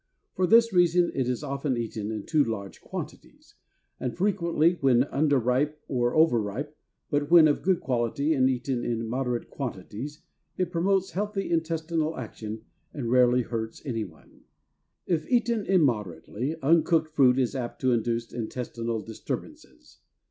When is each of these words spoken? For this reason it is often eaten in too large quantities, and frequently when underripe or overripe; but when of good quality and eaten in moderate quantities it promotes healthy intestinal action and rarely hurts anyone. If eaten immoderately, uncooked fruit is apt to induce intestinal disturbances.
For 0.33 0.47
this 0.47 0.73
reason 0.73 1.11
it 1.13 1.29
is 1.29 1.43
often 1.43 1.77
eaten 1.77 2.09
in 2.09 2.25
too 2.25 2.43
large 2.43 2.81
quantities, 2.81 3.53
and 3.99 4.17
frequently 4.17 4.79
when 4.81 5.03
underripe 5.11 5.75
or 5.87 6.15
overripe; 6.15 6.75
but 7.11 7.29
when 7.29 7.47
of 7.47 7.61
good 7.61 7.81
quality 7.81 8.33
and 8.33 8.49
eaten 8.49 8.83
in 8.83 9.07
moderate 9.07 9.51
quantities 9.51 10.23
it 10.57 10.71
promotes 10.71 11.11
healthy 11.11 11.51
intestinal 11.51 12.17
action 12.17 12.63
and 12.91 13.11
rarely 13.11 13.43
hurts 13.43 13.83
anyone. 13.85 14.41
If 15.05 15.27
eaten 15.29 15.67
immoderately, 15.67 16.59
uncooked 16.63 17.13
fruit 17.13 17.37
is 17.37 17.55
apt 17.55 17.79
to 17.81 17.91
induce 17.91 18.33
intestinal 18.33 19.01
disturbances. 19.03 19.99